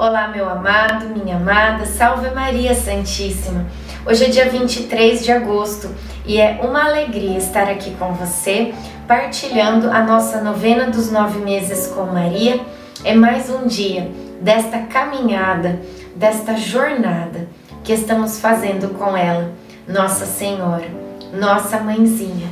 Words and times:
Olá, 0.00 0.28
meu 0.28 0.48
amado, 0.48 1.06
minha 1.06 1.34
amada, 1.34 1.84
salve 1.84 2.30
Maria 2.30 2.72
Santíssima. 2.72 3.66
Hoje 4.06 4.26
é 4.26 4.28
dia 4.28 4.48
23 4.48 5.24
de 5.24 5.32
agosto 5.32 5.92
e 6.24 6.40
é 6.40 6.60
uma 6.62 6.84
alegria 6.84 7.36
estar 7.36 7.68
aqui 7.68 7.90
com 7.96 8.12
você, 8.14 8.72
partilhando 9.08 9.90
a 9.90 10.00
nossa 10.00 10.40
novena 10.40 10.86
dos 10.86 11.10
nove 11.10 11.40
meses 11.40 11.88
com 11.88 12.04
Maria. 12.04 12.60
É 13.02 13.12
mais 13.12 13.50
um 13.50 13.66
dia 13.66 14.08
desta 14.40 14.78
caminhada, 14.82 15.80
desta 16.14 16.56
jornada 16.56 17.48
que 17.82 17.92
estamos 17.92 18.38
fazendo 18.38 18.96
com 18.96 19.16
ela, 19.16 19.50
Nossa 19.88 20.26
Senhora, 20.26 20.86
nossa 21.32 21.80
mãezinha. 21.80 22.48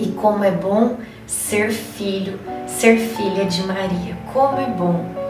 E 0.00 0.08
como 0.08 0.42
é 0.42 0.50
bom 0.50 0.96
ser 1.24 1.70
filho, 1.70 2.40
ser 2.66 2.96
filha 2.96 3.44
de 3.44 3.62
Maria, 3.64 4.16
como 4.32 4.58
é 4.58 4.66
bom 4.66 5.21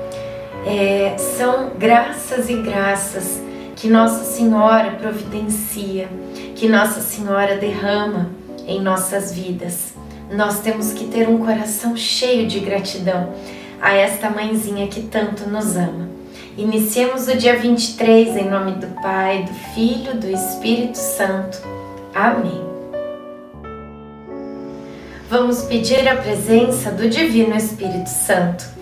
é, 0.67 1.17
são 1.19 1.71
graças 1.79 2.49
e 2.49 2.55
graças 2.55 3.41
que 3.77 3.89
Nossa 3.89 4.25
Senhora 4.25 4.93
providencia, 4.93 6.09
que 6.55 6.69
Nossa 6.69 7.01
Senhora 7.01 7.57
derrama 7.57 8.31
em 8.67 8.81
nossas 8.81 9.33
vidas. 9.33 9.95
Nós 10.31 10.61
temos 10.61 10.93
que 10.93 11.07
ter 11.07 11.29
um 11.29 11.39
coração 11.39 11.97
cheio 11.97 12.47
de 12.47 12.61
gratidão 12.61 13.33
a 13.81 13.93
esta 13.93 14.31
mãezinha 14.31 14.87
que 14.87 15.03
tanto 15.03 15.49
nos 15.49 15.77
ama. 15.77 16.09
Iniciemos 16.57 17.27
o 17.29 17.37
dia 17.37 17.57
23 17.57 18.37
em 18.37 18.49
nome 18.49 18.73
do 18.73 18.87
Pai, 19.03 19.43
do 19.45 19.55
Filho, 19.75 20.15
do 20.15 20.31
Espírito 20.31 20.97
Santo. 20.97 21.61
Amém. 22.15 22.63
Vamos 25.29 25.63
pedir 25.63 26.07
a 26.07 26.17
presença 26.17 26.91
do 26.91 27.09
Divino 27.09 27.57
Espírito 27.57 28.09
Santo 28.09 28.82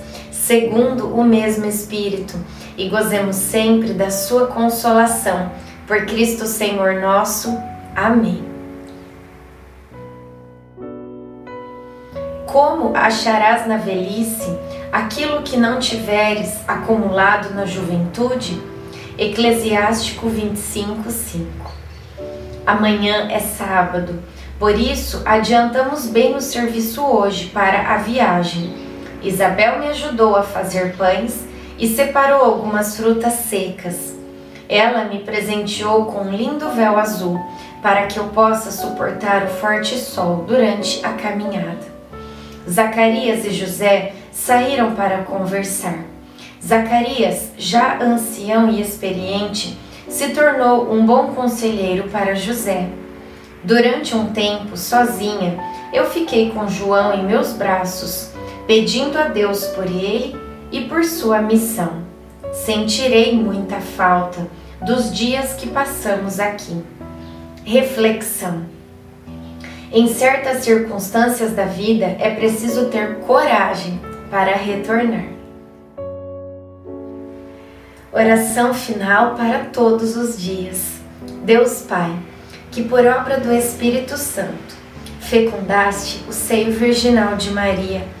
segundo 0.45 1.07
o 1.07 1.23
mesmo 1.23 1.65
Espírito 1.65 2.33
e 2.75 2.89
gozemos 2.89 3.35
sempre 3.35 3.93
da 3.93 4.09
sua 4.09 4.47
consolação. 4.47 5.51
Por 5.85 6.05
Cristo 6.05 6.47
Senhor 6.47 6.95
nosso. 6.95 7.55
Amém. 7.95 8.43
Como 12.47 12.95
acharás 12.95 13.67
na 13.67 13.77
velhice 13.77 14.57
aquilo 14.91 15.43
que 15.43 15.57
não 15.57 15.79
tiveres 15.79 16.57
acumulado 16.67 17.53
na 17.53 17.65
juventude? 17.65 18.59
Eclesiástico 19.17 20.27
25, 20.27 21.11
5. 21.11 21.71
Amanhã 22.65 23.29
é 23.29 23.39
sábado, 23.39 24.19
por 24.57 24.77
isso 24.77 25.21
adiantamos 25.25 26.07
bem 26.07 26.35
o 26.35 26.41
serviço 26.41 27.03
hoje 27.03 27.47
para 27.47 27.93
a 27.93 27.97
viagem. 27.97 28.90
Isabel 29.21 29.79
me 29.79 29.87
ajudou 29.87 30.35
a 30.35 30.43
fazer 30.43 30.95
pães 30.95 31.45
e 31.77 31.87
separou 31.87 32.43
algumas 32.43 32.97
frutas 32.97 33.33
secas. 33.33 34.15
Ela 34.67 35.05
me 35.05 35.19
presenteou 35.19 36.05
com 36.05 36.21
um 36.21 36.31
lindo 36.31 36.69
véu 36.69 36.97
azul 36.97 37.39
para 37.81 38.07
que 38.07 38.17
eu 38.17 38.25
possa 38.25 38.71
suportar 38.71 39.43
o 39.43 39.47
forte 39.47 39.97
sol 39.97 40.45
durante 40.47 41.05
a 41.05 41.13
caminhada. 41.13 41.91
Zacarias 42.69 43.45
e 43.45 43.51
José 43.51 44.13
saíram 44.31 44.95
para 44.95 45.23
conversar. 45.23 45.99
Zacarias, 46.63 47.51
já 47.57 47.99
ancião 48.01 48.69
e 48.69 48.81
experiente, 48.81 49.77
se 50.07 50.29
tornou 50.29 50.93
um 50.93 51.05
bom 51.05 51.33
conselheiro 51.33 52.07
para 52.09 52.35
José. 52.35 52.87
Durante 53.63 54.15
um 54.15 54.27
tempo, 54.27 54.77
sozinha, 54.77 55.57
eu 55.91 56.09
fiquei 56.09 56.51
com 56.51 56.67
João 56.67 57.13
em 57.13 57.23
meus 57.23 57.53
braços, 57.53 58.30
pedindo 58.71 59.17
a 59.17 59.25
Deus 59.27 59.65
por 59.65 59.85
ele 59.85 60.33
e 60.71 60.85
por 60.85 61.03
sua 61.03 61.41
missão. 61.41 62.03
Sentirei 62.53 63.35
muita 63.35 63.81
falta 63.81 64.47
dos 64.81 65.13
dias 65.13 65.55
que 65.55 65.67
passamos 65.67 66.39
aqui. 66.39 66.81
Reflexão. 67.65 68.63
Em 69.91 70.07
certas 70.07 70.63
circunstâncias 70.63 71.51
da 71.51 71.65
vida 71.65 72.15
é 72.17 72.33
preciso 72.33 72.85
ter 72.85 73.17
coragem 73.27 73.99
para 74.29 74.55
retornar. 74.55 75.25
Oração 78.09 78.73
final 78.73 79.35
para 79.35 79.65
todos 79.65 80.15
os 80.15 80.41
dias. 80.41 80.93
Deus 81.43 81.81
Pai, 81.81 82.17
que 82.71 82.83
por 82.83 83.05
obra 83.05 83.37
do 83.37 83.51
Espírito 83.51 84.15
Santo 84.15 84.77
fecundaste 85.19 86.23
o 86.29 86.31
seio 86.31 86.71
virginal 86.71 87.35
de 87.35 87.51
Maria 87.51 88.20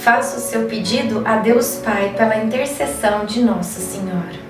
faça 0.00 0.38
o 0.38 0.40
seu 0.40 0.66
pedido 0.66 1.22
a 1.26 1.36
Deus 1.36 1.76
Pai 1.84 2.14
pela 2.16 2.36
intercessão 2.36 3.26
de 3.26 3.42
Nossa 3.42 3.80
Senhora. 3.80 4.49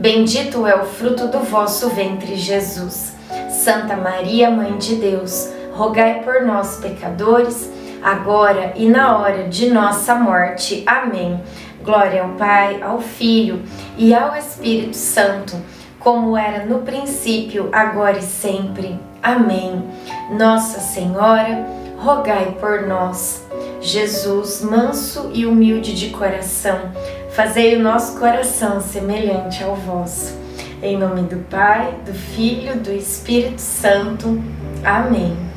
bendito 0.00 0.66
é 0.66 0.74
o 0.74 0.84
fruto 0.84 1.28
do 1.28 1.40
vosso 1.40 1.90
ventre, 1.90 2.34
Jesus. 2.34 3.12
Santa 3.50 3.96
Maria, 3.96 4.50
Mãe 4.50 4.78
de 4.78 4.96
Deus, 4.96 5.52
rogai 5.74 6.22
por 6.22 6.42
nós, 6.42 6.76
pecadores, 6.76 7.70
agora 8.02 8.72
e 8.74 8.88
na 8.88 9.18
hora 9.18 9.46
de 9.48 9.68
nossa 9.68 10.14
morte. 10.14 10.82
Amém. 10.86 11.40
Glória 11.84 12.22
ao 12.22 12.30
Pai, 12.30 12.82
ao 12.82 13.00
Filho 13.00 13.62
e 13.98 14.14
ao 14.14 14.34
Espírito 14.34 14.96
Santo, 14.96 15.56
como 15.98 16.36
era 16.36 16.64
no 16.64 16.78
princípio, 16.80 17.68
agora 17.70 18.18
e 18.18 18.22
sempre. 18.22 18.98
Amém. 19.22 19.84
Nossa 20.30 20.80
Senhora, 20.80 21.66
rogai 21.98 22.56
por 22.58 22.86
nós. 22.86 23.46
Jesus, 23.80 24.62
manso 24.62 25.30
e 25.32 25.44
humilde 25.44 25.94
de 25.94 26.08
coração, 26.10 26.92
fazei 27.32 27.76
o 27.76 27.82
nosso 27.82 28.18
coração 28.18 28.80
semelhante 28.80 29.62
ao 29.62 29.74
vosso. 29.74 30.38
Em 30.82 30.96
nome 30.96 31.22
do 31.22 31.36
Pai, 31.48 31.94
do 32.04 32.12
Filho, 32.12 32.76
do 32.80 32.90
Espírito 32.90 33.60
Santo. 33.60 34.42
Amém. 34.84 35.49